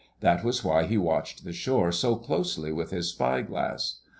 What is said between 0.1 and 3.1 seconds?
That was why he watched the shore so closely with his